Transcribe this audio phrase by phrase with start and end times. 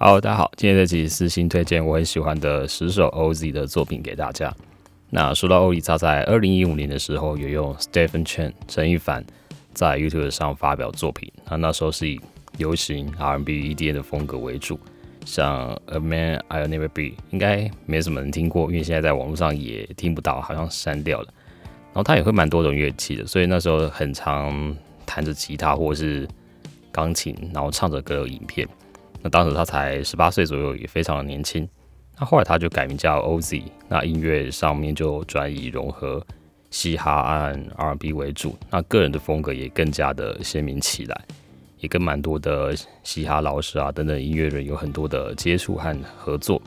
[0.00, 4.54] Hello，大家好，今天这集私信推荐我很喜欢的十首 OZ 的作品给大家。
[5.10, 9.24] 那说到 OZ，他在二零一五年的时候有用 Stephen Chen 陈一凡
[9.74, 12.20] 在 YouTube 上发表作品，那那时候是以
[12.58, 14.78] 流行 R&B、EDM 的风格为主，
[15.24, 21.26] 像 A Man I'll Never Be 应该没什么人听过，因为现在在网络上也听不到，好像删掉了。
[21.86, 26.28] 然后他也会蛮多种乐器的，所以那时候很常弹着吉他或是
[26.92, 28.64] 钢琴，然后唱着歌影片。
[29.22, 31.68] 那当时他才十八岁左右，也非常的年轻。
[32.18, 36.24] 那后来他就改名叫 OZ，那音乐上面就转以融合
[36.70, 38.56] 嘻哈和 R&B 为主。
[38.70, 41.20] 那个人的风格也更加的鲜明起来，
[41.78, 46.60] 也跟蛮多的嘻哈老师啊等等音乐人有很多的接触和合作。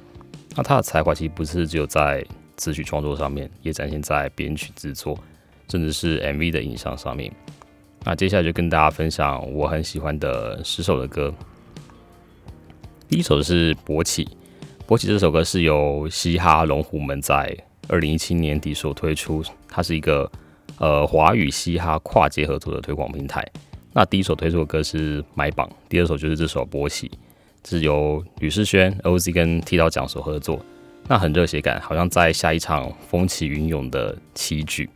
[0.55, 2.25] 那他的才华其实不是只有在
[2.57, 5.17] 词曲创作上面，也展现在编曲制作，
[5.69, 7.31] 甚至是 MV 的影像上面。
[8.03, 11.33] 那接下来就跟大家分享我很喜欢的十首的歌。
[13.11, 14.23] 第一首是《勃起》，
[14.87, 17.53] 《勃起》这首歌是由嘻哈龙虎门在
[17.89, 20.31] 二零一七年底所推出，它是一个
[20.77, 23.45] 呃华语嘻哈跨界合作的推广平台。
[23.91, 27.09] 那第一首推出的歌是《买榜》，第二首就是这首《勃起》，
[27.69, 30.57] 是由吕世轩、OZ 跟剃刀奖所合作。
[31.09, 34.89] 那很热血感，好像在下一场风起云涌的棋局。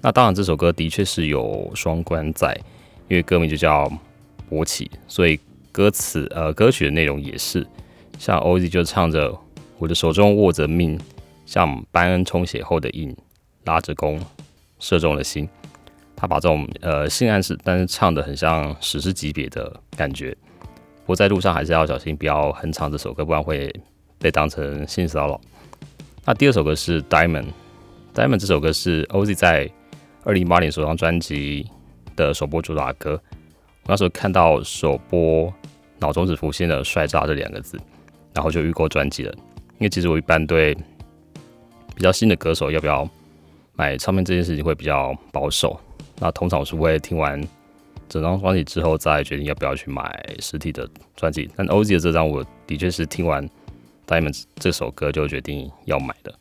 [0.00, 2.52] 那当然，这首歌的确是有双关在，
[3.06, 3.84] 因为歌名就叫
[4.50, 5.38] 《勃起》，所以。
[5.72, 7.66] 歌词呃，歌曲的内容也是，
[8.18, 9.36] 像 OZ 就唱着
[9.78, 10.98] 我的手中握着命，
[11.46, 13.16] 像班恩充血后的印，
[13.64, 14.20] 拉着弓
[14.78, 15.48] 射中了心。
[16.16, 20.36] 他把这种呃性暗示，但是唱的很像史诗级别的感觉。
[21.00, 23.72] 不过在路上还是要小心，不要哼唱这首歌，不然会
[24.18, 25.40] 被当成性骚扰。
[26.26, 29.70] 那第二首歌是 Diamond，Diamond 这首歌是 OZ 在
[30.24, 31.66] 二零一八年首张专辑
[32.16, 33.20] 的首播主打歌。
[33.90, 35.52] 那时候看到首播。
[36.02, 37.78] 脑中只浮现了“帅炸”这两个字，
[38.32, 39.30] 然后就预购专辑了。
[39.72, 40.74] 因为其实我一般对
[41.94, 43.06] 比较新的歌手要不要
[43.74, 45.78] 买唱片这件事情会比较保守。
[46.18, 47.38] 那通常我是会听完
[48.08, 51.50] 整张专辑之后再决定要不要去买实体的专辑。
[51.54, 53.46] 但 OZ 的这张我的确是听完
[54.06, 56.34] 《Diamond》这首歌就决定要买的。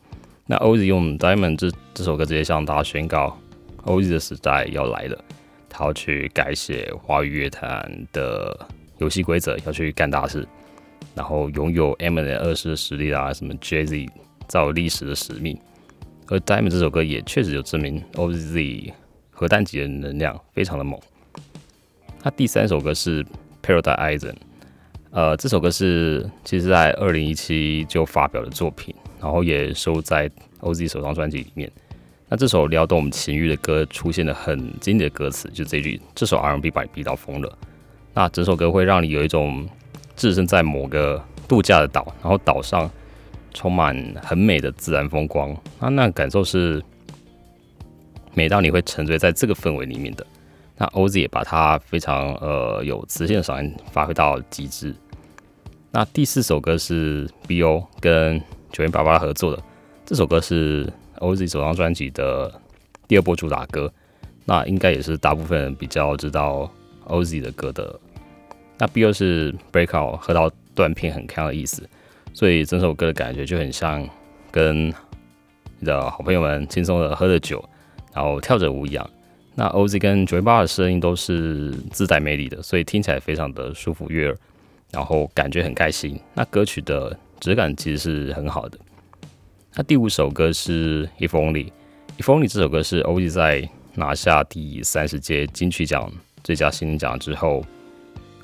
[0.45, 3.37] 那 OZ 用《Diamond》这这首歌直接向大家宣告
[3.83, 5.21] ，OZ 的时代要来了，
[5.69, 8.67] 他要去改写华语乐坛的。
[8.99, 10.45] 游戏规则要去干大事，
[11.15, 14.09] 然后拥有 M N 二世的实力啊，什么 Jay Z
[14.45, 15.57] 造历史的使命。
[16.27, 18.93] 而 Diamond 这首歌也确实有证明 O Z
[19.31, 20.99] 核弹级的能量非常的猛。
[22.21, 23.25] 那第三首歌是
[23.63, 24.33] Paradise，
[25.11, 30.29] 呃，这首歌是其实在二零一七就发表的作品，然后也收在
[30.59, 31.71] O Z 首张专辑里面。
[32.29, 37.57] 那这首撩动我们情欲的歌出现了很经典的歌词，就这句：这首 R&B 把你逼到疯了。
[38.13, 39.67] 那整首歌会让你有一种
[40.15, 42.89] 置身在某个度假的岛，然后岛上
[43.51, 46.83] 充满很美的自然风光，那那感受是
[48.35, 50.25] 美到你会沉醉在这个氛围里面的。
[50.77, 54.93] 那 OZ 也把它非常呃有磁性的嗓音发挥到极致。
[55.91, 58.39] 那第四首歌是 BO 跟
[58.71, 59.63] 九零八八合作的，
[60.05, 60.87] 这首歌是
[61.19, 62.51] OZ 首张专辑的
[63.07, 63.91] 第二波主打歌，
[64.45, 66.69] 那应该也是大部分人比较知道。
[67.07, 67.99] OZ 的歌的，
[68.77, 71.89] 那 B 是 breakout 喝到断片很康的意思，
[72.35, 74.07] 所以整首歌的感觉就很像
[74.51, 74.93] 跟
[75.79, 77.67] 你的好朋友们轻松的喝着酒，
[78.13, 79.09] 然后跳着舞一样。
[79.55, 84.37] 那 OZ 跟 Joy b a 的声音都是自带魅力的，所以听起来非常的舒服悦耳，
[84.91, 86.19] 然后感觉很开心。
[86.35, 88.77] 那歌曲的质感其实是很好的。
[89.75, 96.11] 那第五首歌是 If Only，If Only 这首歌是 OZ 在拿下第三十届金曲奖。
[96.43, 97.63] 最佳新人奖之后，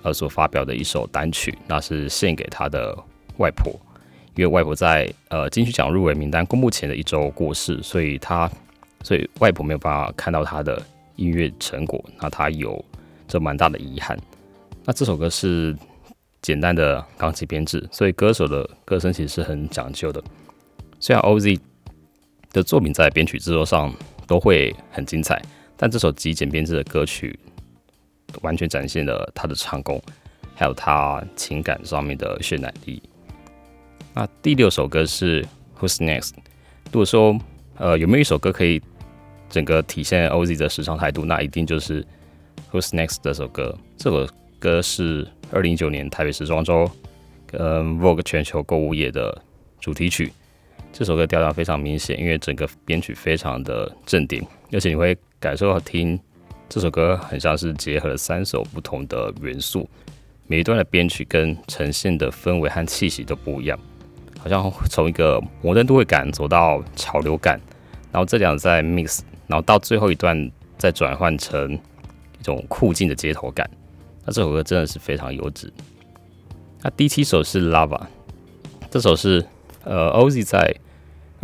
[0.03, 2.95] 呃，所发表的一首单曲，那是献给他的
[3.37, 3.73] 外婆，
[4.35, 8.49] 因为外婆在呃金曲奖入围名单公布前的一周过世，所以他，
[9.01, 10.79] 所以外婆没有办法看到他的
[11.15, 12.83] 音乐成果，那他有
[13.27, 14.15] 这蛮大的遗憾。
[14.83, 15.75] 那这首歌是
[16.41, 20.23] 简单的钢琴编制，所以歌手的歌声其实是很讲究的。
[20.99, 21.59] 虽然 OZ
[22.51, 23.93] 的作品在编曲制作上
[24.27, 25.41] 都会很精彩，
[25.75, 27.37] 但这首极简编制的歌曲。
[28.41, 30.01] 完全展现了他的唱功，
[30.55, 33.01] 还有他情感上面的渲染力。
[34.13, 35.45] 那第六首歌是
[35.79, 36.33] Who's Next？
[36.91, 37.39] 如果说
[37.77, 38.81] 呃有没有一首歌可以
[39.49, 42.05] 整个体现 OZ 的时尚态度，那一定就是
[42.73, 43.77] Who's Next 这首歌。
[43.95, 44.27] 这首
[44.59, 46.91] 歌是二零一九年台北时装周
[47.47, 49.41] 跟 Vogue 全球购物业的
[49.79, 50.33] 主题曲。
[50.97, 56.17] 这首歌调调非常明显，因为整个编曲非常的正点，而且你会感受到听。
[56.69, 59.89] 这首歌很像是结合了三首不同的元素，
[60.47, 63.77] 每一段的编曲跟呈现的氛围和气息都不一样，
[64.39, 67.59] 好像从一个摩登都会感走到潮流感，
[68.09, 73.69] 然后这两在 mix，然后到最后一段再转换成一种酷劲的街头感。
[74.25, 75.69] 那这首歌真的是非常优质。
[76.81, 78.01] 那第七首是 Lava，
[78.89, 79.45] 这首是
[79.83, 80.73] 呃 Oz 在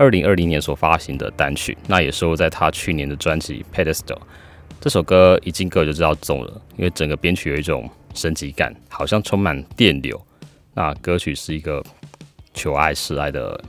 [0.01, 4.17] 二零二零年所发行的单曲，那也收录在他去年的专辑 Pedestal。
[4.79, 7.89] 这首歌一进歌就知道中了，因为整个编曲有一种。
[8.13, 10.21] 升级感好像充满电流，
[10.73, 11.81] 那歌曲是一个
[12.53, 13.63] 求爱示爱的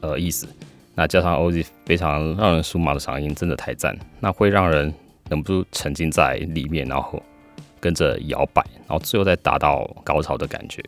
[0.00, 0.48] 呃意思，
[0.94, 4.90] 那加上 OZ 非常让人酥麻的嗓音，真的太赞，那会让人
[5.28, 7.22] 忍不住沉浸在里面，然后
[7.78, 10.82] 跟着摇摆，然后最后再达到高潮的感觉。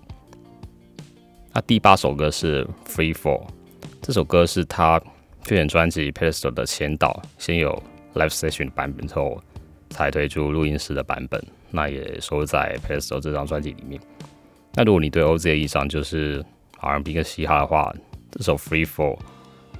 [1.53, 3.43] 那第八首歌是 Free Fall，
[4.03, 5.01] 这首歌是他
[5.45, 7.83] 去年专辑 Pedestal 的前导，先有
[8.15, 9.43] Live Session 版本之后
[9.91, 11.45] 才推出录音室的版本。
[11.71, 14.01] 那也收在《p e s t o 这张专辑里面。
[14.75, 16.43] 那如果你对 OZ 的印象就是
[16.81, 17.95] R&B 跟嘻哈的话，
[18.31, 19.17] 这首《Free Fall》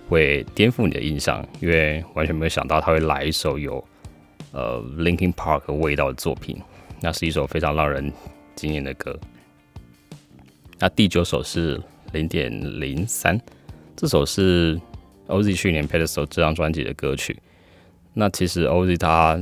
[0.09, 3.83] 会颠覆你的印象，因为完全没有想到他会来一首有
[4.53, 6.61] 呃 Linkin Park 味道的作品。
[7.01, 8.13] 那是一首非常让人
[8.55, 9.19] 惊艳的歌。
[10.79, 11.81] 那第九首是
[12.13, 13.41] 零点零三，
[13.97, 14.79] 这首是
[15.27, 17.35] OZ 去年《p e s t o 这张专辑的歌曲。
[18.13, 19.41] 那其实 OZ 他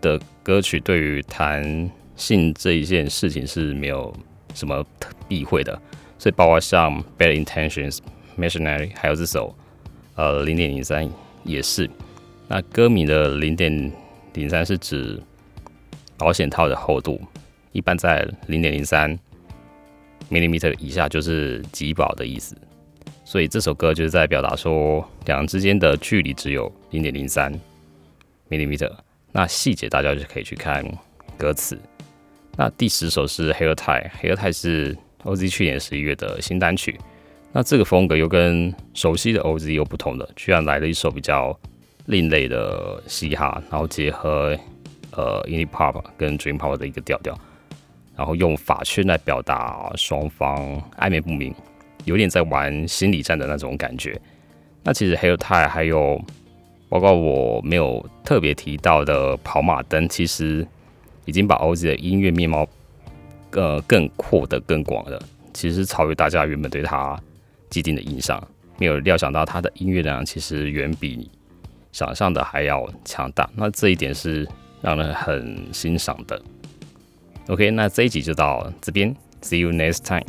[0.00, 4.12] 的歌曲对于谈性这一件事情是没有
[4.54, 4.84] 什么
[5.28, 5.80] 避讳的，
[6.18, 7.98] 所以包括像《Bad Intentions》、
[8.36, 9.54] 《Missionary》，还有这首
[10.16, 11.08] 呃零点零三
[11.44, 11.88] 也是。
[12.48, 13.92] 那歌名的零点
[14.34, 15.22] 零三是指
[16.16, 17.20] 保险套的厚度，
[17.70, 19.16] 一般在零点零三
[20.28, 22.56] millimeter 以下就是极薄的意思。
[23.30, 27.54] 所以这首歌就是在表达说，两人之间的距离只有零点零三
[28.48, 28.90] millimeter。
[29.30, 30.84] 那细节大家就可以去看
[31.38, 31.78] 歌词。
[32.56, 36.98] 那第十首是《Hair Tie》，《Hair Tie》是 OZ 去年十一月的新单曲。
[37.52, 41.56] 那这个风格又跟熟悉的 OZ 又不同的，居然来了一首比较
[42.06, 44.58] 另类的嘻哈，然后结合
[45.12, 47.38] 呃 Indie Pop 跟 Dream Pop 的一个调调，
[48.16, 51.54] 然后用法圈来表达双方暧昧不明，
[52.04, 54.20] 有点在玩心理战的那种感觉。
[54.82, 56.20] 那其实《Hair Tie》还有。
[56.90, 60.66] 包括我没有特别提到的跑马灯，其实
[61.24, 62.66] 已经把 OZ 的音乐面貌
[63.52, 65.22] 呃更扩得更广了。
[65.54, 67.16] 其实超越大家原本对他
[67.68, 68.44] 既定的印象，
[68.76, 71.30] 没有料想到他的音乐量其实远比
[71.92, 73.48] 想象的还要强大。
[73.54, 74.44] 那这一点是
[74.82, 76.42] 让人很欣赏的。
[77.46, 80.26] OK，那这一集就到这边，See you next time。